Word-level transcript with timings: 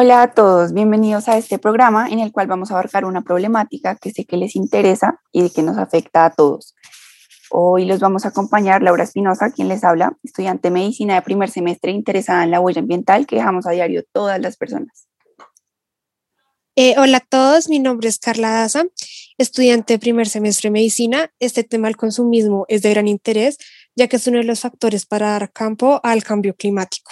Hola 0.00 0.22
a 0.22 0.32
todos, 0.32 0.72
bienvenidos 0.74 1.26
a 1.26 1.36
este 1.38 1.58
programa 1.58 2.08
en 2.08 2.20
el 2.20 2.30
cual 2.30 2.46
vamos 2.46 2.70
a 2.70 2.74
abarcar 2.74 3.04
una 3.04 3.22
problemática 3.22 3.96
que 3.96 4.12
sé 4.12 4.26
que 4.26 4.36
les 4.36 4.54
interesa 4.54 5.20
y 5.32 5.50
que 5.50 5.64
nos 5.64 5.76
afecta 5.76 6.24
a 6.24 6.30
todos. 6.32 6.76
Hoy 7.50 7.84
los 7.84 7.98
vamos 7.98 8.24
a 8.24 8.28
acompañar 8.28 8.80
Laura 8.80 9.02
Espinosa, 9.02 9.50
quien 9.50 9.66
les 9.66 9.82
habla, 9.82 10.16
estudiante 10.22 10.68
de 10.68 10.74
medicina 10.74 11.16
de 11.16 11.22
primer 11.22 11.50
semestre 11.50 11.90
interesada 11.90 12.44
en 12.44 12.52
la 12.52 12.60
huella 12.60 12.80
ambiental 12.80 13.26
que 13.26 13.34
dejamos 13.34 13.66
a 13.66 13.72
diario 13.72 14.04
todas 14.12 14.40
las 14.40 14.56
personas. 14.56 15.08
Eh, 16.76 16.94
hola 16.96 17.16
a 17.16 17.26
todos, 17.28 17.68
mi 17.68 17.80
nombre 17.80 18.08
es 18.08 18.20
Carla 18.20 18.50
Daza, 18.50 18.84
estudiante 19.36 19.94
de 19.94 19.98
primer 19.98 20.28
semestre 20.28 20.68
de 20.68 20.74
medicina. 20.74 21.32
Este 21.40 21.64
tema 21.64 21.88
del 21.88 21.96
consumismo 21.96 22.66
es 22.68 22.82
de 22.82 22.90
gran 22.90 23.08
interés, 23.08 23.58
ya 23.96 24.06
que 24.06 24.14
es 24.14 24.26
uno 24.28 24.38
de 24.38 24.44
los 24.44 24.60
factores 24.60 25.06
para 25.06 25.30
dar 25.30 25.50
campo 25.52 26.00
al 26.04 26.22
cambio 26.22 26.54
climático. 26.54 27.10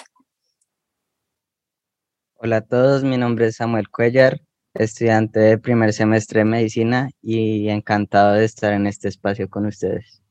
Hola 2.38 2.58
a 2.58 2.60
todos, 2.60 3.02
mi 3.02 3.16
nombre 3.16 3.46
es 3.46 3.56
Samuel 3.56 3.88
Cuellar, 3.88 4.42
estudiante 4.74 5.40
de 5.40 5.56
primer 5.56 5.94
semestre 5.94 6.40
de 6.40 6.44
medicina 6.44 7.08
y 7.22 7.70
encantado 7.70 8.34
de 8.34 8.44
estar 8.44 8.74
en 8.74 8.86
este 8.86 9.08
espacio 9.08 9.48
con 9.48 9.64
ustedes. 9.64 10.22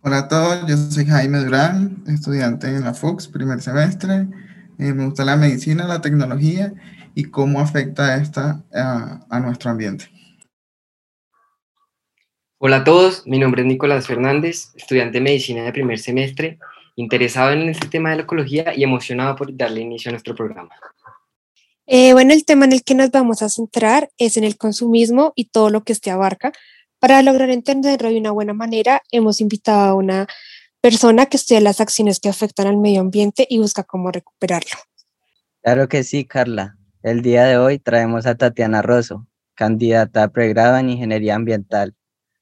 Hola 0.00 0.18
a 0.18 0.28
todos, 0.28 0.66
yo 0.66 0.76
soy 0.76 1.06
Jaime 1.06 1.38
Durán, 1.38 2.02
estudiante 2.08 2.66
en 2.66 2.82
la 2.82 2.94
FUX, 2.94 3.28
primer 3.28 3.60
semestre. 3.60 4.26
Eh, 4.80 4.92
me 4.92 5.04
gusta 5.04 5.24
la 5.24 5.36
medicina, 5.36 5.86
la 5.86 6.00
tecnología 6.00 6.74
y 7.14 7.26
cómo 7.26 7.60
afecta 7.60 8.16
esta 8.16 8.64
a, 8.74 9.24
a 9.30 9.38
nuestro 9.38 9.70
ambiente. 9.70 10.06
Hola 12.58 12.78
a 12.78 12.84
todos, 12.84 13.24
mi 13.24 13.38
nombre 13.38 13.62
es 13.62 13.68
Nicolás 13.68 14.08
Fernández, 14.08 14.72
estudiante 14.74 15.18
de 15.18 15.24
medicina 15.24 15.62
de 15.62 15.72
primer 15.72 16.00
semestre 16.00 16.58
interesado 16.96 17.52
en 17.52 17.68
este 17.68 17.88
tema 17.88 18.10
de 18.10 18.16
la 18.16 18.22
ecología 18.22 18.74
y 18.76 18.84
emocionado 18.84 19.36
por 19.36 19.56
darle 19.56 19.80
inicio 19.80 20.10
a 20.10 20.12
nuestro 20.12 20.34
programa. 20.34 20.70
Eh, 21.86 22.12
bueno, 22.12 22.32
el 22.32 22.44
tema 22.44 22.64
en 22.64 22.72
el 22.72 22.84
que 22.84 22.94
nos 22.94 23.10
vamos 23.10 23.42
a 23.42 23.48
centrar 23.48 24.10
es 24.18 24.36
en 24.36 24.44
el 24.44 24.56
consumismo 24.56 25.32
y 25.34 25.46
todo 25.46 25.70
lo 25.70 25.82
que 25.82 25.92
este 25.92 26.10
abarca. 26.10 26.52
Para 26.98 27.20
lograr 27.22 27.50
entenderlo 27.50 28.10
de 28.10 28.18
una 28.18 28.30
buena 28.30 28.52
manera, 28.52 29.02
hemos 29.10 29.40
invitado 29.40 29.90
a 29.90 29.94
una 29.94 30.26
persona 30.80 31.26
que 31.26 31.36
estudia 31.36 31.60
las 31.60 31.80
acciones 31.80 32.20
que 32.20 32.28
afectan 32.28 32.66
al 32.66 32.76
medio 32.76 33.00
ambiente 33.00 33.46
y 33.48 33.58
busca 33.58 33.82
cómo 33.82 34.10
recuperarlo. 34.12 34.70
Claro 35.62 35.88
que 35.88 36.04
sí, 36.04 36.24
Carla. 36.24 36.76
El 37.02 37.22
día 37.22 37.44
de 37.44 37.58
hoy 37.58 37.78
traemos 37.78 38.26
a 38.26 38.36
Tatiana 38.36 38.82
Rosso, 38.82 39.26
candidata 39.54 40.22
a 40.22 40.28
pregrado 40.28 40.76
en 40.78 40.90
Ingeniería 40.90 41.34
Ambiental. 41.34 41.94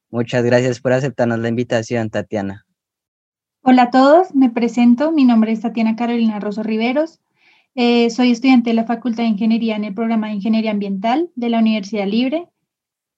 Muchas 0.09 0.43
gracias 0.43 0.79
por 0.79 0.93
aceptarnos 0.93 1.39
la 1.39 1.47
invitación, 1.47 2.09
Tatiana. 2.09 2.65
Hola 3.63 3.83
a 3.83 3.91
todos, 3.91 4.33
me 4.33 4.49
presento, 4.49 5.11
mi 5.11 5.23
nombre 5.23 5.51
es 5.51 5.61
Tatiana 5.61 5.95
Carolina 5.95 6.39
Rosso 6.39 6.63
Riveros, 6.63 7.19
eh, 7.75 8.09
soy 8.09 8.31
estudiante 8.31 8.71
de 8.71 8.73
la 8.73 8.85
Facultad 8.85 9.21
de 9.21 9.29
Ingeniería 9.29 9.75
en 9.75 9.83
el 9.83 9.93
programa 9.93 10.27
de 10.27 10.33
Ingeniería 10.33 10.71
Ambiental 10.71 11.29
de 11.35 11.49
la 11.49 11.59
Universidad 11.59 12.07
Libre. 12.07 12.49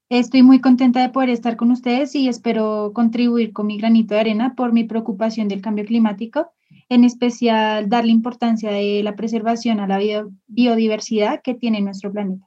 Estoy 0.09 0.43
muy 0.43 0.59
contenta 0.59 1.01
de 1.01 1.07
poder 1.07 1.29
estar 1.29 1.55
con 1.55 1.71
ustedes 1.71 2.13
y 2.13 2.27
espero 2.27 2.91
contribuir 2.93 3.53
con 3.53 3.67
mi 3.67 3.77
granito 3.77 4.15
de 4.15 4.19
arena 4.19 4.53
por 4.53 4.73
mi 4.73 4.83
preocupación 4.83 5.47
del 5.47 5.61
cambio 5.61 5.85
climático, 5.85 6.51
en 6.89 7.05
especial 7.05 7.87
darle 7.87 8.11
importancia 8.11 8.69
de 8.69 9.01
la 9.01 9.15
preservación 9.15 9.79
a 9.79 9.87
la 9.87 10.01
biodiversidad 10.47 11.41
que 11.41 11.53
tiene 11.53 11.79
nuestro 11.79 12.11
planeta. 12.11 12.45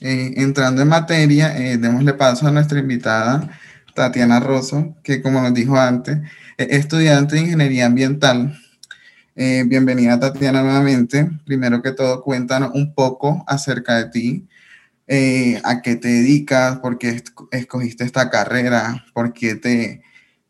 Eh, 0.00 0.34
entrando 0.36 0.82
en 0.82 0.88
materia, 0.88 1.56
eh, 1.56 1.78
démosle 1.78 2.12
paso 2.12 2.46
a 2.46 2.50
nuestra 2.50 2.78
invitada 2.78 3.48
Tatiana 3.94 4.40
Rosso, 4.40 4.94
que 5.02 5.22
como 5.22 5.40
nos 5.40 5.54
dijo 5.54 5.78
antes, 5.78 6.18
es 6.58 6.68
estudiante 6.70 7.36
de 7.36 7.42
Ingeniería 7.42 7.86
Ambiental. 7.86 8.58
Eh, 9.34 9.64
bienvenida 9.66 10.20
Tatiana 10.20 10.62
nuevamente. 10.62 11.30
Primero 11.46 11.80
que 11.80 11.92
todo, 11.92 12.22
cuéntanos 12.22 12.72
un 12.74 12.94
poco 12.94 13.42
acerca 13.46 13.96
de 13.96 14.10
ti, 14.10 14.48
a 15.64 15.80
qué 15.82 15.96
te 15.96 16.08
dedicas, 16.08 16.78
por 16.80 16.98
qué 16.98 17.22
escogiste 17.52 18.04
esta 18.04 18.28
carrera, 18.28 19.04
por 19.14 19.32
qué 19.32 19.54
te, 19.54 20.02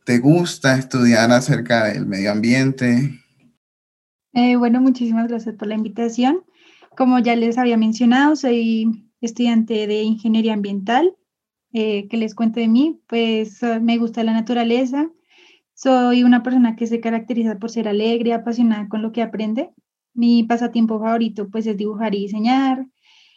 te 0.05 0.19
gusta 0.19 0.77
estudiar 0.77 1.31
acerca 1.31 1.85
del 1.85 2.07
medio 2.07 2.33
ambiente. 2.33 3.21
bueno, 4.33 4.81
muchísimas 4.81 5.29
gracias 5.29 5.55
por 5.55 5.69
la 5.69 5.75
invitación. 5.77 6.43
Como 6.97 7.19
ya 7.21 7.37
les 7.37 7.59
había 7.59 7.77
mencionado, 7.77 8.35
soy 8.35 9.06
estudiante 9.27 9.87
de 9.87 10.03
ingeniería 10.03 10.55
ambiental. 10.55 11.17
Eh, 11.73 12.09
que 12.09 12.17
les 12.17 12.35
cuento 12.35 12.59
de 12.61 12.69
mí, 12.69 13.01
pues 13.07 13.61
me 13.83 13.99
gusta 13.99 14.25
la 14.25 14.33
naturaleza. 14.33 15.11
Soy 15.75 16.25
una 16.25 16.43
persona 16.43 16.75
que 16.75 16.87
se 16.87 17.01
caracteriza 17.01 17.59
por 17.59 17.71
ser 17.71 17.87
alegre, 17.87 18.33
apasionada 18.33 18.89
con 18.89 19.03
lo 19.03 19.13
que 19.13 19.23
aprende. 19.23 19.71
Mi 20.15 20.43
pasatiempo 20.45 20.99
favorito 20.99 21.51
pues 21.51 21.67
es 21.67 21.77
dibujar 21.77 22.15
y 22.15 22.21
diseñar. 22.21 22.87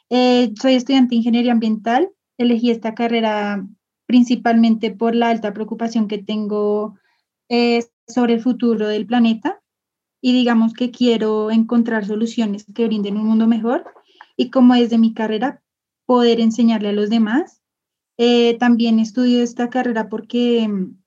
Eh, 0.09 0.53
soy 0.59 0.75
estudiante 0.75 1.09
de 1.09 1.17
ingeniería 1.17 1.51
ambiental. 1.51 2.09
Elegí 2.37 2.71
esta 2.71 2.95
carrera 2.95 3.67
principalmente 4.05 4.89
por 4.91 5.15
la 5.15 5.29
alta 5.29 5.53
preocupación 5.53 6.07
que 6.07 6.17
tengo 6.17 6.95
eh, 7.49 7.83
sobre 8.07 8.35
el 8.35 8.41
futuro 8.41 8.87
del 8.87 9.05
planeta 9.05 9.61
y 10.21 10.33
digamos 10.33 10.73
que 10.73 10.91
quiero 10.91 11.51
encontrar 11.51 12.05
soluciones 12.05 12.65
que 12.73 12.87
brinden 12.87 13.17
un 13.17 13.27
mundo 13.27 13.47
mejor 13.47 13.85
y 14.35 14.49
como 14.49 14.73
es 14.75 14.89
de 14.89 14.97
mi 14.97 15.13
carrera, 15.13 15.61
poder 16.09 16.39
enseñarle 16.39 16.89
a 16.89 16.93
los 16.93 17.11
demás. 17.11 17.61
Eh, 18.17 18.57
también 18.57 18.97
estudio 18.97 19.43
esta 19.43 19.69
carrera 19.69 20.09
porque 20.09 20.67
mm, 20.67 20.97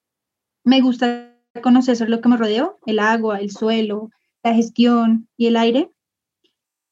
me 0.63 0.81
gusta 0.81 1.37
conocer 1.61 1.97
sobre 1.97 2.13
lo 2.13 2.21
que 2.21 2.29
me 2.29 2.37
rodeo, 2.37 2.79
el 2.87 3.01
agua, 3.01 3.41
el 3.41 3.51
suelo, 3.51 4.11
la 4.45 4.55
gestión 4.55 5.29
y 5.37 5.47
el 5.47 5.57
aire. 5.57 5.91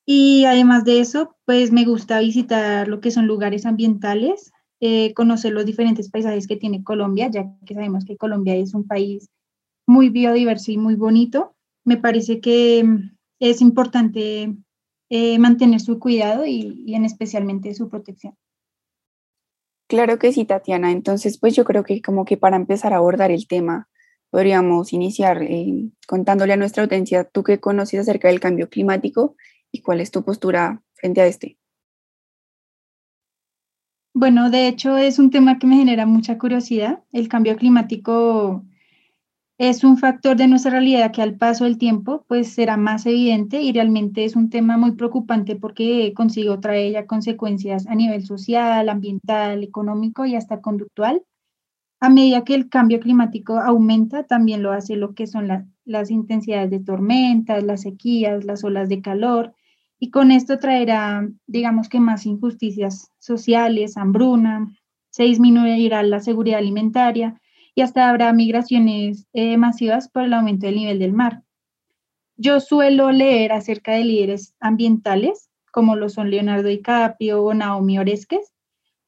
Y 0.04 0.44
además 0.44 0.84
de 0.84 0.98
eso, 0.98 1.37
pues 1.44 1.71
me 1.71 1.84
gusta 1.84 2.19
visitar 2.19 2.88
lo 2.88 3.00
que 3.00 3.12
son 3.12 3.28
lugares 3.28 3.65
ambientales, 3.65 4.50
eh, 4.81 5.15
conocer 5.15 5.53
los 5.53 5.65
diferentes 5.65 6.10
paisajes 6.10 6.48
que 6.48 6.56
tiene 6.56 6.82
Colombia, 6.82 7.31
ya 7.31 7.44
que 7.65 7.75
sabemos 7.75 8.04
que 8.04 8.16
Colombia 8.16 8.56
es 8.56 8.75
un 8.75 8.88
país 8.88 9.28
muy 9.87 10.09
biodiverso 10.09 10.72
y 10.72 10.78
muy 10.78 10.97
bonito. 10.97 11.54
Me 11.84 11.97
parece 11.97 12.41
que 12.41 12.82
mm, 12.82 13.16
es 13.38 13.60
importante 13.60 14.53
eh, 15.12 15.38
mantener 15.41 15.81
su 15.81 15.98
cuidado 15.98 16.47
y, 16.47 16.94
en 16.94 17.04
especialmente 17.04 17.75
su 17.75 17.88
protección. 17.88 18.37
Claro 19.88 20.21
que 20.21 20.32
sí, 20.32 20.44
Tatiana. 20.44 20.93
Entonces, 20.93 21.37
pues 21.37 21.56
yo 21.56 21.65
creo 21.65 21.82
que 21.82 22.00
como 22.00 22.25
que 22.25 22.37
para 22.37 22.54
empezar 22.54 22.93
a 22.93 22.98
abordar 22.98 23.32
el 23.32 23.48
tema, 23.48 23.88
podríamos 24.31 24.93
iniciar 24.93 25.43
eh, 25.43 25.91
contándole 26.06 26.53
a 26.53 26.56
nuestra 26.56 26.84
audiencia, 26.84 27.25
tú 27.25 27.43
qué 27.43 27.59
conoces 27.59 28.00
acerca 28.00 28.28
del 28.28 28.38
cambio 28.38 28.71
climático 28.71 29.34
y 29.72 29.82
cuál 29.82 30.00
es 30.00 30.12
tu 30.12 30.25
postura 30.25 30.81
frente 30.94 31.21
a 31.21 31.27
este. 31.27 31.59
Bueno, 34.15 34.48
de 34.48 34.69
hecho 34.69 34.97
es 34.97 35.19
un 35.19 35.31
tema 35.31 35.59
que 35.59 35.66
me 35.66 35.77
genera 35.77 36.06
mucha 36.06 36.38
curiosidad. 36.38 37.03
El 37.10 37.28
cambio 37.28 37.56
climático 37.56 38.65
es 39.60 39.84
un 39.84 39.98
factor 39.98 40.38
de 40.38 40.48
nuestra 40.48 40.71
realidad 40.71 41.12
que 41.12 41.21
al 41.21 41.37
paso 41.37 41.65
del 41.65 41.76
tiempo 41.76 42.25
pues 42.26 42.48
será 42.50 42.78
más 42.78 43.04
evidente 43.04 43.60
y 43.60 43.72
realmente 43.72 44.25
es 44.25 44.34
un 44.34 44.48
tema 44.48 44.78
muy 44.78 44.93
preocupante 44.93 45.54
porque 45.54 46.15
consigo 46.15 46.60
traer 46.60 46.93
ya 46.93 47.06
consecuencias 47.06 47.87
a 47.87 47.94
nivel 47.94 48.25
social, 48.25 48.88
ambiental, 48.88 49.62
económico 49.62 50.25
y 50.25 50.34
hasta 50.34 50.62
conductual. 50.62 51.22
A 52.00 52.09
medida 52.09 52.43
que 52.43 52.54
el 52.54 52.71
cambio 52.71 53.00
climático 53.00 53.59
aumenta, 53.59 54.22
también 54.22 54.62
lo 54.62 54.72
hace 54.72 54.97
lo 54.97 55.12
que 55.12 55.26
son 55.26 55.47
las 55.84 56.10
intensidades 56.10 56.71
de 56.71 56.81
tormentas, 56.81 57.62
las 57.62 57.82
sequías, 57.82 58.47
las 58.47 58.65
olas 58.65 58.89
de 58.89 59.03
calor, 59.03 59.53
y 59.98 60.09
con 60.09 60.30
esto 60.30 60.59
traerá, 60.59 61.28
digamos 61.47 61.91
que 61.91 62.01
más 62.01 62.24
injusticias 62.24 63.10
sociales, 63.18 63.98
hambruna, 63.98 64.74
se 65.10 65.24
disminuirá 65.24 66.03
la 66.03 66.21
seguridad 66.21 66.60
alimentaria, 66.60 67.39
y 67.75 67.83
hasta 67.83 68.09
habrá 68.09 68.33
migraciones 68.33 69.27
eh, 69.33 69.57
masivas 69.57 70.09
por 70.09 70.22
el 70.25 70.33
aumento 70.33 70.67
del 70.67 70.77
nivel 70.77 70.99
del 70.99 71.13
mar. 71.13 71.43
Yo 72.37 72.61
suelo 72.61 73.13
leer 73.13 73.53
acerca 73.53 73.93
de 73.93 74.05
líderes 74.05 74.55
ambientales, 74.61 75.51
como 75.72 75.95
lo 75.97 76.09
son 76.09 76.31
Leonardo 76.31 76.69
DiCaprio 76.69 77.43
o 77.43 77.55
Naomi 77.55 77.99
Oreskes, 77.99 78.53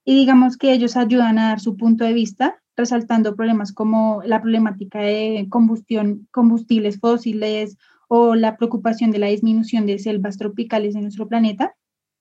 y 0.04 0.16
digamos 0.16 0.56
que 0.56 0.72
ellos 0.72 0.96
ayudan 0.96 1.38
a 1.38 1.48
dar 1.48 1.60
su 1.60 1.76
punto 1.76 2.04
de 2.04 2.12
vista, 2.12 2.62
resaltando 2.76 3.34
problemas 3.34 3.72
como 3.72 4.22
la 4.24 4.42
problemática 4.42 5.00
de 5.00 5.46
combustión, 5.48 6.28
combustibles 6.30 6.98
fósiles 6.98 7.78
o 8.08 8.34
la 8.34 8.56
preocupación 8.56 9.10
de 9.10 9.18
la 9.18 9.28
disminución 9.28 9.86
de 9.86 9.98
selvas 9.98 10.36
tropicales 10.36 10.94
en 10.94 11.02
nuestro 11.02 11.28
planeta. 11.28 11.74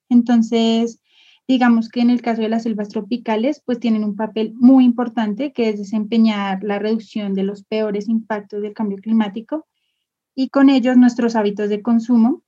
Entonces, 0.07 1.00
Digamos 1.47 1.89
que 1.89 2.01
en 2.01 2.09
el 2.09 2.21
caso 2.21 2.41
de 2.41 2.49
las 2.49 2.63
selvas 2.63 2.89
tropicales, 2.89 3.61
pues 3.65 3.79
tienen 3.79 4.03
un 4.03 4.15
papel 4.15 4.53
muy 4.55 4.85
importante 4.85 5.51
que 5.51 5.69
es 5.69 5.77
desempeñar 5.77 6.63
la 6.63 6.79
reducción 6.79 7.33
de 7.33 7.43
los 7.43 7.63
peores 7.63 8.07
impactos 8.07 8.61
del 8.61 8.73
cambio 8.73 8.99
climático 8.99 9.67
y 10.35 10.49
con 10.49 10.69
ellos 10.69 10.97
nuestros 10.97 11.35
hábitos 11.35 11.69
de 11.69 11.81
consumo. 11.81 12.43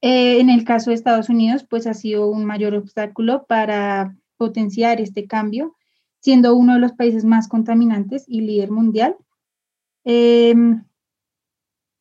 Eh, 0.00 0.40
en 0.40 0.50
el 0.50 0.64
caso 0.64 0.90
de 0.90 0.94
Estados 0.96 1.28
Unidos, 1.28 1.64
pues 1.68 1.86
ha 1.86 1.94
sido 1.94 2.28
un 2.28 2.44
mayor 2.44 2.74
obstáculo 2.74 3.46
para 3.46 4.16
potenciar 4.36 5.00
este 5.00 5.26
cambio. 5.26 5.74
siendo 6.20 6.56
uno 6.56 6.74
de 6.74 6.80
los 6.80 6.92
países 6.94 7.24
más 7.24 7.46
contaminantes 7.46 8.24
y 8.26 8.40
líder 8.40 8.72
mundial. 8.72 9.16
Em, 10.04 10.84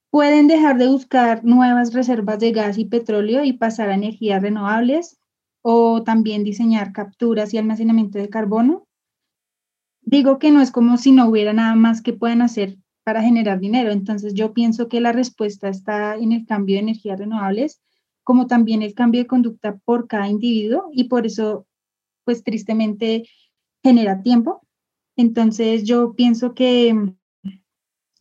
pueden 0.09 0.47
dejar 0.47 0.79
de 0.79 0.87
buscar 0.87 1.43
nuevas 1.45 1.93
reservas 1.93 2.39
de 2.39 2.51
gas 2.51 2.79
y 2.79 2.85
petróleo 2.85 3.43
y 3.43 3.53
pasar 3.53 3.89
a 3.89 3.93
energías 3.93 4.41
renovables 4.41 5.19
o 5.61 6.03
también 6.03 6.43
diseñar 6.43 6.93
capturas 6.93 7.53
y 7.53 7.57
almacenamiento 7.57 8.17
de 8.17 8.29
carbono. 8.29 8.87
Digo 10.01 10.39
que 10.39 10.51
no 10.51 10.61
es 10.61 10.71
como 10.71 10.97
si 10.97 11.11
no 11.11 11.27
hubiera 11.27 11.53
nada 11.53 11.75
más 11.75 12.01
que 12.01 12.13
puedan 12.13 12.41
hacer 12.41 12.77
para 13.03 13.21
generar 13.21 13.59
dinero. 13.59 13.91
Entonces 13.91 14.33
yo 14.33 14.53
pienso 14.53 14.87
que 14.87 15.01
la 15.01 15.11
respuesta 15.11 15.69
está 15.69 16.15
en 16.15 16.31
el 16.31 16.45
cambio 16.45 16.75
de 16.75 16.81
energías 16.81 17.19
renovables, 17.19 17.81
como 18.23 18.47
también 18.47 18.81
el 18.81 18.93
cambio 18.93 19.21
de 19.21 19.27
conducta 19.27 19.77
por 19.85 20.07
cada 20.07 20.27
individuo 20.27 20.89
y 20.91 21.05
por 21.05 21.25
eso, 21.25 21.65
pues 22.25 22.43
tristemente, 22.43 23.27
genera 23.83 24.21
tiempo. 24.21 24.61
Entonces 25.15 25.83
yo 25.83 26.13
pienso 26.13 26.53
que 26.53 27.13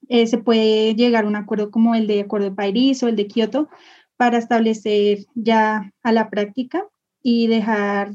eh, 0.08 0.26
se 0.26 0.38
puede 0.38 0.94
llegar 0.94 1.24
a 1.24 1.28
un 1.28 1.36
acuerdo 1.36 1.70
como 1.70 1.94
el 1.94 2.06
de 2.06 2.20
Acuerdo 2.20 2.50
de 2.50 2.56
París 2.56 3.02
o 3.02 3.08
el 3.08 3.16
de 3.16 3.26
Kioto 3.26 3.68
para 4.16 4.38
establecer 4.38 5.26
ya 5.34 5.92
a 6.02 6.12
la 6.12 6.30
práctica 6.30 6.86
y 7.28 7.48
dejar 7.48 8.12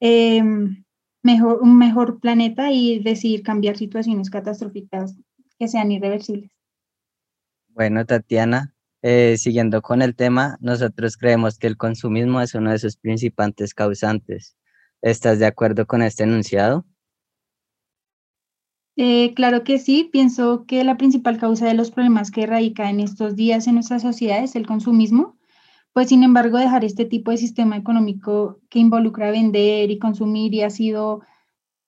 em, 0.00 0.82
mejor, 1.22 1.60
un 1.60 1.76
mejor 1.76 2.20
planeta 2.20 2.72
y 2.72 3.00
decidir 3.00 3.42
cambiar 3.42 3.76
situaciones 3.76 4.30
catastróficas 4.30 5.14
que 5.58 5.68
sean 5.68 5.92
irreversibles. 5.92 6.50
Bueno, 7.68 8.06
Tatiana, 8.06 8.74
eh, 9.02 9.36
siguiendo 9.36 9.82
con 9.82 10.00
el 10.00 10.16
tema, 10.16 10.56
nosotros 10.62 11.18
creemos 11.18 11.58
que 11.58 11.66
el 11.66 11.76
consumismo 11.76 12.40
es 12.40 12.54
uno 12.54 12.70
de 12.70 12.78
sus 12.78 12.96
principales 12.96 13.74
causantes. 13.74 14.56
¿Estás 15.02 15.38
de 15.38 15.44
acuerdo 15.44 15.86
con 15.86 16.00
este 16.00 16.24
enunciado? 16.24 16.86
Eh, 18.96 19.34
claro 19.34 19.64
que 19.64 19.78
sí, 19.78 20.08
pienso 20.10 20.64
que 20.64 20.82
la 20.82 20.96
principal 20.96 21.36
causa 21.36 21.66
de 21.66 21.74
los 21.74 21.90
problemas 21.90 22.30
que 22.30 22.46
radica 22.46 22.88
en 22.88 23.00
estos 23.00 23.36
días 23.36 23.66
en 23.66 23.74
nuestra 23.74 23.98
sociedad 23.98 24.42
es 24.42 24.56
el 24.56 24.66
consumismo, 24.66 25.35
pues 25.96 26.10
sin 26.10 26.22
embargo 26.24 26.58
dejar 26.58 26.84
este 26.84 27.06
tipo 27.06 27.30
de 27.30 27.38
sistema 27.38 27.74
económico 27.74 28.60
que 28.68 28.78
involucra 28.78 29.30
vender 29.30 29.90
y 29.90 29.98
consumir 29.98 30.52
y 30.52 30.60
ha 30.60 30.68
sido 30.68 31.22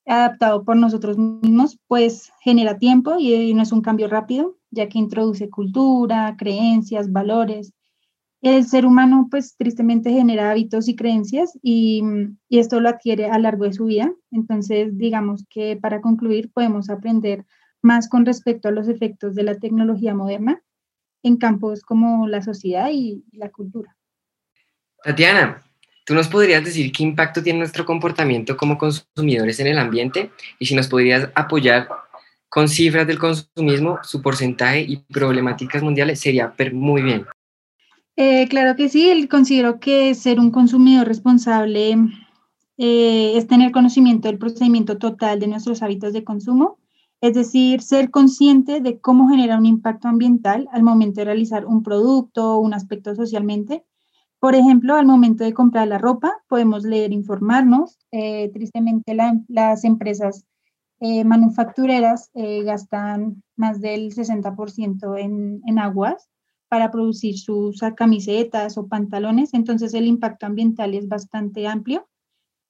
adaptado 0.07 0.65
por 0.65 0.77
nosotros 0.77 1.19
mismos, 1.19 1.79
pues 1.89 2.33
genera 2.41 2.79
tiempo 2.79 3.17
y 3.19 3.53
no 3.53 3.63
es 3.63 3.71
un 3.71 3.83
cambio 3.83 4.09
rápido, 4.09 4.57
ya 4.71 4.89
que 4.89 4.99
introduce 4.99 5.51
cultura, 5.51 6.37
creencias, 6.39 7.13
valores. 7.13 7.75
El 8.41 8.65
ser 8.65 8.87
humano, 8.87 9.29
pues 9.31 9.57
tristemente 9.59 10.11
genera 10.11 10.53
hábitos 10.53 10.89
y 10.89 10.97
creencias 10.97 11.59
y, 11.61 12.03
y 12.49 12.61
esto 12.61 12.81
lo 12.81 12.89
adquiere 12.89 13.27
a 13.27 13.37
lo 13.37 13.43
largo 13.43 13.65
de 13.65 13.75
su 13.75 13.85
vida. 13.85 14.11
Entonces, 14.31 14.97
digamos 14.97 15.45
que 15.51 15.77
para 15.77 16.01
concluir, 16.01 16.51
podemos 16.51 16.89
aprender 16.89 17.45
más 17.83 18.09
con 18.09 18.25
respecto 18.25 18.69
a 18.69 18.73
los 18.73 18.89
efectos 18.89 19.35
de 19.35 19.43
la 19.43 19.57
tecnología 19.57 20.15
moderna 20.15 20.63
en 21.23 21.37
campos 21.37 21.83
como 21.83 22.27
la 22.27 22.41
sociedad 22.41 22.89
y 22.91 23.23
la 23.33 23.51
cultura. 23.51 23.98
Tatiana, 25.05 25.63
¿Tú 26.09 26.15
nos 26.15 26.29
podrías 26.29 26.65
decir 26.65 26.91
qué 26.91 27.03
impacto 27.03 27.43
tiene 27.43 27.59
nuestro 27.59 27.85
comportamiento 27.85 28.57
como 28.57 28.79
consumidores 28.79 29.61
en 29.61 29.67
el 29.67 29.79
ambiente? 29.79 30.31
Y 30.59 30.65
si 30.65 30.75
nos 30.75 30.89
podrías 30.89 31.29
apoyar 31.35 31.87
con 32.49 32.67
cifras 32.67 33.07
del 33.07 33.19
consumismo, 33.19 33.99
su 34.03 34.23
porcentaje 34.23 34.81
y 34.89 34.97
problemáticas 34.97 35.83
mundiales, 35.83 36.19
sería 36.19 36.55
muy 36.73 37.03
bien. 37.03 37.27
Eh, 38.17 38.49
claro 38.49 38.75
que 38.75 38.89
sí, 38.89 39.29
considero 39.29 39.81
que 39.81 40.15
ser 40.15 40.41
un 40.41 40.51
consumidor 40.51 41.07
responsable 41.07 41.99
eh, 42.79 43.33
es 43.37 43.47
tener 43.47 43.71
conocimiento 43.71 44.29
del 44.29 44.39
procedimiento 44.39 44.97
total 44.97 45.39
de 45.41 45.49
nuestros 45.49 45.83
hábitos 45.83 46.15
de 46.15 46.25
consumo, 46.25 46.79
es 47.21 47.35
decir, 47.35 47.83
ser 47.83 48.11
consciente 48.11 48.81
de 48.81 48.99
cómo 48.99 49.29
genera 49.29 49.59
un 49.59 49.67
impacto 49.67 50.09
ambiental 50.09 50.69
al 50.73 50.83
momento 50.83 51.21
de 51.21 51.27
realizar 51.27 51.67
un 51.67 51.83
producto 51.83 52.55
o 52.55 52.61
un 52.61 52.73
aspecto 52.73 53.15
socialmente 53.15 53.85
por 54.41 54.55
ejemplo, 54.55 54.95
al 54.95 55.07
momento 55.07 55.45
de 55.45 55.53
comprar 55.53 55.89
la 55.89 55.99
ropa, 55.99 56.33
podemos 56.49 56.85
leer, 56.85 57.13
informarnos. 57.13 57.99
Eh, 58.13 58.51
tristemente, 58.53 59.17
las 59.49 59.85
empresas 59.85 60.45
eh, 61.01 61.25
manufactureras 61.25 62.31
eh, 62.35 62.63
gastan 62.63 63.43
más 63.57 63.81
del 63.81 64.13
60% 64.13 65.19
en, 65.19 65.61
en 65.67 65.79
aguas 65.79 66.29
para 66.69 66.91
producir 66.91 67.39
sus 67.39 67.81
camisetas 67.97 68.77
o 68.77 68.89
pantalones, 68.89 69.55
entonces 69.55 69.95
el 69.95 70.07
impacto 70.07 70.47
ambiental 70.47 70.95
es 70.95 71.09
bastante 71.09 71.67
amplio. 71.67 72.07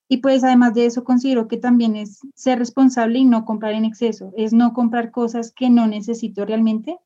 Y 0.08 0.18
pues 0.18 0.42
además 0.42 0.72
de 0.72 0.86
eso 0.86 1.04
considero 1.04 1.48
que 1.48 1.58
también 1.58 1.96
es 1.96 2.20
ser 2.34 2.58
responsable 2.58 3.18
y 3.18 3.24
no 3.26 3.44
comprar 3.44 3.74
en 3.74 3.84
exceso, 3.84 4.32
es 4.36 4.54
no 4.54 4.72
comprar 4.72 5.10
cosas 5.10 5.52
que 5.52 5.68
no 5.68 5.86
necesito 5.86 6.46
realmente. 6.46 6.98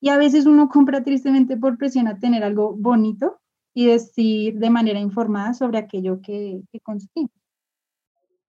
Y 0.00 0.10
a 0.10 0.18
veces 0.18 0.44
uno 0.44 0.68
compra 0.68 1.02
tristemente 1.02 1.56
por 1.56 1.78
presión 1.78 2.08
a 2.08 2.18
tener 2.18 2.44
algo 2.44 2.74
bonito, 2.76 3.40
y 3.74 3.86
decir 3.86 4.58
de 4.58 4.70
manera 4.70 5.00
informada 5.00 5.54
sobre 5.54 5.78
aquello 5.78 6.20
que, 6.20 6.62
que 6.70 6.80
consumimos. 6.80 7.32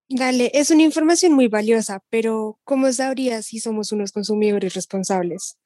Dale, 0.10 0.52
es 0.54 0.70
una 0.70 0.84
información 0.84 1.34
muy 1.34 1.48
valiosa, 1.48 2.04
pero 2.10 2.60
¿cómo 2.64 2.92
sabrías 2.92 3.46
si 3.46 3.60
somos 3.60 3.92
unos 3.92 4.12
consumidores 4.12 4.74
responsables? 4.76 5.58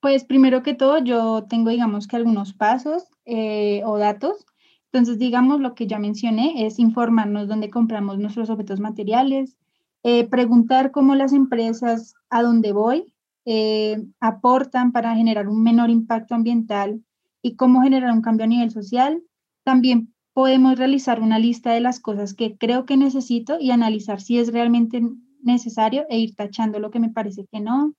Pues 0.00 0.24
primero 0.24 0.62
que 0.62 0.74
todo, 0.74 0.98
yo 0.98 1.46
tengo, 1.48 1.70
digamos 1.70 2.06
que 2.06 2.16
algunos 2.16 2.52
pasos 2.52 3.04
eh, 3.24 3.82
o 3.84 3.98
datos. 3.98 4.46
Entonces, 4.92 5.18
digamos, 5.18 5.60
lo 5.60 5.74
que 5.74 5.86
ya 5.86 5.98
mencioné 5.98 6.66
es 6.66 6.78
informarnos 6.78 7.48
dónde 7.48 7.68
compramos 7.68 8.18
nuestros 8.18 8.48
objetos 8.48 8.80
materiales, 8.80 9.56
eh, 10.04 10.28
preguntar 10.28 10.92
cómo 10.92 11.14
las 11.16 11.32
empresas 11.32 12.14
a 12.30 12.42
dónde 12.42 12.72
voy 12.72 13.12
eh, 13.44 14.04
aportan 14.20 14.92
para 14.92 15.16
generar 15.16 15.48
un 15.48 15.62
menor 15.62 15.90
impacto 15.90 16.34
ambiental 16.34 17.02
y 17.42 17.56
cómo 17.56 17.82
generar 17.82 18.12
un 18.12 18.22
cambio 18.22 18.44
a 18.44 18.48
nivel 18.48 18.70
social. 18.70 19.22
También 19.64 20.14
podemos 20.32 20.78
realizar 20.78 21.20
una 21.20 21.38
lista 21.38 21.72
de 21.72 21.80
las 21.80 22.00
cosas 22.00 22.34
que 22.34 22.56
creo 22.56 22.84
que 22.86 22.96
necesito 22.96 23.58
y 23.60 23.70
analizar 23.70 24.20
si 24.20 24.38
es 24.38 24.52
realmente 24.52 25.02
necesario 25.42 26.06
e 26.08 26.18
ir 26.18 26.34
tachando 26.34 26.78
lo 26.78 26.90
que 26.90 27.00
me 27.00 27.10
parece 27.10 27.46
que 27.50 27.60
no. 27.60 27.94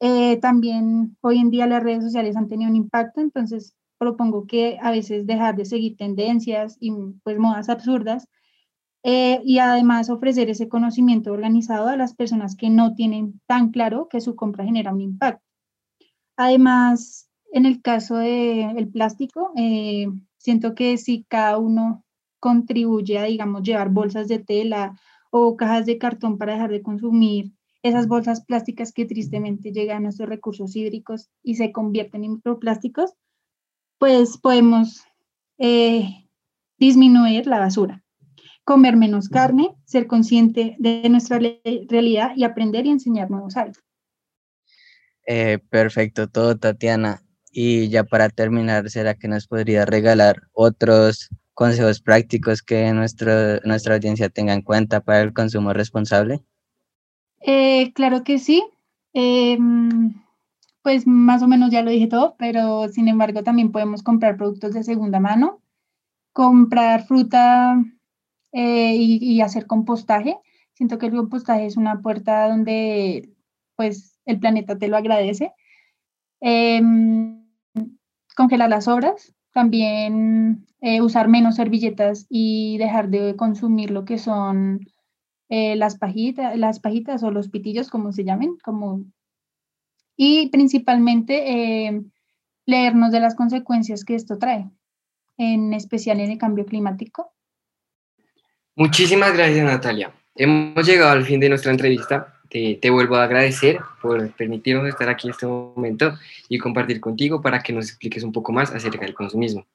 Eh, 0.00 0.38
también 0.38 1.16
hoy 1.20 1.38
en 1.38 1.50
día 1.50 1.66
las 1.66 1.82
redes 1.82 2.04
sociales 2.04 2.36
han 2.36 2.48
tenido 2.48 2.70
un 2.70 2.76
impacto, 2.76 3.20
entonces 3.20 3.74
propongo 3.98 4.46
que 4.46 4.78
a 4.82 4.90
veces 4.90 5.26
dejar 5.26 5.56
de 5.56 5.64
seguir 5.64 5.96
tendencias 5.96 6.76
y 6.80 6.92
pues 7.22 7.38
modas 7.38 7.68
absurdas 7.68 8.28
eh, 9.02 9.40
y 9.44 9.58
además 9.58 10.08
ofrecer 10.08 10.48
ese 10.48 10.68
conocimiento 10.68 11.32
organizado 11.32 11.88
a 11.88 11.96
las 11.96 12.14
personas 12.14 12.56
que 12.56 12.70
no 12.70 12.94
tienen 12.94 13.40
tan 13.46 13.70
claro 13.70 14.08
que 14.08 14.22
su 14.22 14.34
compra 14.34 14.64
genera 14.64 14.92
un 14.92 15.02
impacto. 15.02 15.44
Además, 16.36 17.28
en 17.54 17.66
el 17.66 17.80
caso 17.80 18.16
del 18.16 18.88
plástico, 18.88 19.52
eh, 19.56 20.08
siento 20.38 20.74
que 20.74 20.98
si 20.98 21.22
cada 21.22 21.56
uno 21.56 22.04
contribuye 22.40 23.16
a, 23.16 23.24
digamos, 23.24 23.62
llevar 23.62 23.90
bolsas 23.90 24.26
de 24.26 24.40
tela 24.40 24.98
o 25.30 25.56
cajas 25.56 25.86
de 25.86 25.96
cartón 25.96 26.36
para 26.36 26.54
dejar 26.54 26.72
de 26.72 26.82
consumir 26.82 27.52
esas 27.84 28.08
bolsas 28.08 28.44
plásticas 28.44 28.92
que 28.92 29.04
tristemente 29.04 29.70
llegan 29.70 29.98
a 29.98 30.00
nuestros 30.00 30.28
recursos 30.28 30.74
hídricos 30.74 31.30
y 31.44 31.54
se 31.54 31.70
convierten 31.70 32.24
en 32.24 32.32
microplásticos, 32.32 33.12
pues 33.98 34.36
podemos 34.36 35.04
eh, 35.58 36.26
disminuir 36.76 37.46
la 37.46 37.60
basura, 37.60 38.02
comer 38.64 38.96
menos 38.96 39.28
carne, 39.28 39.76
ser 39.84 40.08
consciente 40.08 40.74
de 40.80 41.08
nuestra 41.08 41.38
realidad 41.38 42.32
y 42.34 42.42
aprender 42.42 42.84
y 42.86 42.90
enseñar 42.90 43.30
nuevos 43.30 43.56
hábitos. 43.56 43.84
Eh, 45.24 45.60
perfecto, 45.70 46.28
todo, 46.28 46.58
Tatiana. 46.58 47.23
Y 47.56 47.88
ya 47.88 48.02
para 48.02 48.28
terminar, 48.30 48.90
¿será 48.90 49.14
que 49.14 49.28
nos 49.28 49.46
podría 49.46 49.86
regalar 49.86 50.42
otros 50.52 51.30
consejos 51.54 52.00
prácticos 52.00 52.62
que 52.62 52.92
nuestro, 52.92 53.60
nuestra 53.64 53.94
audiencia 53.94 54.28
tenga 54.28 54.52
en 54.52 54.62
cuenta 54.62 55.00
para 55.00 55.20
el 55.20 55.32
consumo 55.32 55.72
responsable? 55.72 56.42
Eh, 57.40 57.92
claro 57.94 58.24
que 58.24 58.40
sí. 58.40 58.64
Em, 59.12 60.14
pues 60.82 61.06
más 61.06 61.44
o 61.44 61.46
menos 61.46 61.70
ya 61.70 61.82
lo 61.82 61.92
dije 61.92 62.08
todo, 62.08 62.34
pero 62.40 62.88
sin 62.88 63.06
embargo 63.06 63.44
también 63.44 63.70
podemos 63.70 64.02
comprar 64.02 64.36
productos 64.36 64.74
de 64.74 64.82
segunda 64.82 65.20
mano, 65.20 65.62
comprar 66.32 67.06
fruta 67.06 67.80
eh, 68.50 68.96
y, 68.96 69.40
hacer 69.42 69.66
compostaje. 69.66 70.38
Siento 70.72 70.98
que 70.98 71.06
el 71.06 71.12
compostaje 71.12 71.66
es 71.66 71.76
una 71.76 72.02
puerta 72.02 72.48
donde 72.48 73.30
pues 73.76 74.18
el 74.24 74.40
planeta 74.40 74.76
te 74.76 74.88
lo 74.88 74.96
agradece. 74.96 75.52
Congelar 78.34 78.68
las 78.68 78.84
sobras, 78.84 79.34
también 79.52 80.66
eh, 80.80 81.00
usar 81.00 81.28
menos 81.28 81.56
servilletas 81.56 82.26
y 82.28 82.76
dejar 82.78 83.08
de 83.08 83.36
consumir 83.36 83.90
lo 83.90 84.04
que 84.04 84.18
son 84.18 84.80
eh, 85.48 85.76
las, 85.76 85.96
pajitas, 85.96 86.58
las 86.58 86.80
pajitas 86.80 87.22
o 87.22 87.30
los 87.30 87.48
pitillos, 87.48 87.88
como 87.88 88.12
se 88.12 88.24
llamen, 88.24 88.58
como... 88.62 89.04
y 90.16 90.48
principalmente 90.48 91.86
eh, 91.86 92.02
leernos 92.66 93.12
de 93.12 93.20
las 93.20 93.34
consecuencias 93.34 94.04
que 94.04 94.16
esto 94.16 94.38
trae, 94.38 94.68
en 95.36 95.72
especial 95.72 96.20
en 96.20 96.32
el 96.32 96.38
cambio 96.38 96.66
climático. 96.66 97.32
Muchísimas 98.74 99.32
gracias, 99.32 99.64
Natalia. 99.64 100.12
Hemos 100.34 100.84
llegado 100.84 101.12
al 101.12 101.24
fin 101.24 101.38
de 101.38 101.48
nuestra 101.48 101.70
entrevista. 101.70 102.33
Te, 102.54 102.78
te, 102.80 102.88
vuelvo 102.88 103.16
a 103.16 103.24
agradecer 103.24 103.80
por 104.00 104.30
permitirnos 104.36 104.86
estar 104.86 105.08
aquí 105.08 105.26
en 105.26 105.32
este 105.32 105.44
momento 105.44 106.14
y 106.48 106.58
compartir 106.58 107.00
contigo 107.00 107.42
para 107.42 107.64
que 107.64 107.72
nos 107.72 107.88
expliques 107.88 108.22
un 108.22 108.30
poco 108.30 108.52
más 108.52 108.70
acerca 108.70 109.04
del 109.04 109.12
consumismo. 109.12 109.66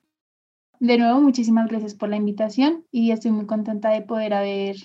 De 0.80 0.98
nuevo, 0.98 1.20
muchísimas 1.20 1.68
gracias 1.68 1.94
por 1.94 2.08
la 2.08 2.16
invitación 2.16 2.86
y 2.90 3.12
estoy 3.12 3.32
muy 3.32 3.48
contenta 3.48 3.90
de 3.90 4.02
poder 4.02 4.34
haber, 4.34 4.78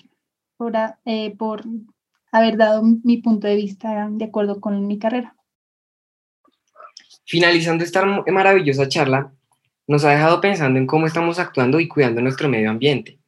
por, 0.57 0.73
eh, 1.05 1.37
por 1.37 1.63
haber 2.33 2.57
dado 2.57 2.83
mi 2.83 3.21
punto 3.21 3.47
de 3.47 3.55
vista 3.55 4.09
de 4.11 4.25
acuerdo 4.25 4.59
con 4.59 4.87
mi 4.87 4.99
carrera. 4.99 5.33
Finalizando 7.23 7.85
esta 7.85 8.05
maravillosa 8.05 8.89
charla, 8.89 9.31
nos 9.87 10.03
ha 10.03 10.09
dejado 10.09 10.41
pensando 10.41 10.79
en 10.79 10.85
cómo 10.85 11.07
estamos 11.07 11.39
actuando 11.39 11.79
y 11.79 11.87
cuidando 11.87 12.19
nuestro 12.19 12.49
medio 12.49 12.71
ambiente. 12.71 13.19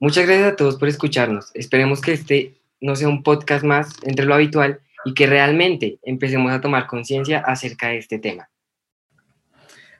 Muchas 0.00 0.26
gracias 0.26 0.52
a 0.52 0.56
todos 0.56 0.74
por 0.78 0.88
escucharnos. 0.88 1.52
Esperemos 1.54 2.00
que 2.00 2.12
este 2.12 2.56
no 2.80 2.96
sea 2.96 3.08
un 3.08 3.22
podcast 3.22 3.64
más 3.64 3.94
entre 4.02 4.26
lo 4.26 4.34
habitual 4.34 4.80
y 5.04 5.14
que 5.14 5.26
realmente 5.26 5.98
empecemos 6.02 6.52
a 6.52 6.60
tomar 6.60 6.86
conciencia 6.86 7.38
acerca 7.38 7.88
de 7.88 7.98
este 7.98 8.18
tema. 8.18 8.48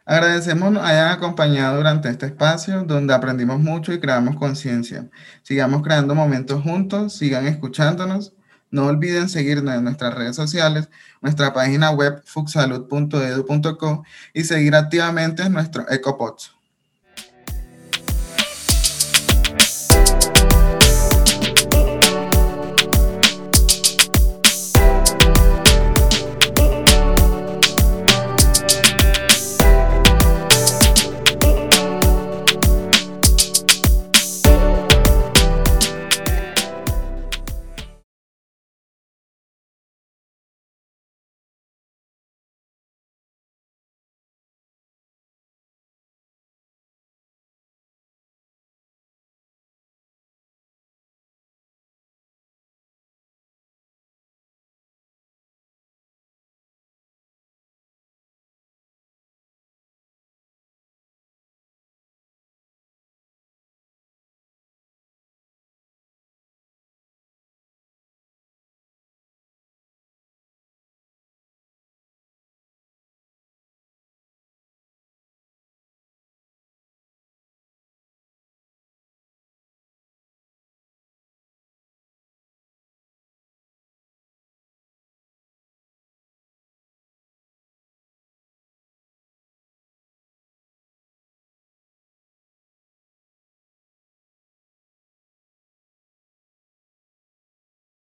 Agradecemos 0.04 0.70
nos 0.70 0.84
hayan 0.84 1.10
acompañado 1.10 1.78
durante 1.78 2.08
este 2.08 2.26
espacio 2.26 2.84
donde 2.84 3.12
aprendimos 3.12 3.58
mucho 3.58 3.92
y 3.92 3.98
creamos 3.98 4.36
conciencia. 4.36 5.08
Sigamos 5.42 5.82
creando 5.82 6.14
momentos 6.14 6.62
juntos, 6.62 7.14
sigan 7.14 7.46
escuchándonos. 7.46 8.32
No 8.70 8.86
olviden 8.86 9.28
seguirnos 9.28 9.74
en 9.74 9.84
nuestras 9.84 10.14
redes 10.14 10.36
sociales, 10.36 10.88
nuestra 11.20 11.52
página 11.52 11.90
web 11.90 12.22
fuxsalud.edu.co 12.24 14.04
y 14.34 14.44
seguir 14.44 14.74
activamente 14.74 15.48
nuestro 15.48 15.90
EcoPods. 15.90 16.55